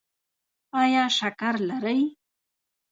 [0.81, 1.99] ایا شکر لرئ؟